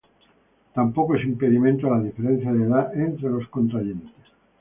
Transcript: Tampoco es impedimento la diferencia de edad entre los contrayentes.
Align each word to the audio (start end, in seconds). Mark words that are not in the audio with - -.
Tampoco 0.73 1.13
es 1.13 1.23
impedimento 1.23 1.87
la 1.87 2.01
diferencia 2.01 2.51
de 2.51 2.63
edad 2.63 2.99
entre 2.99 3.29
los 3.29 3.47
contrayentes. 3.49 4.09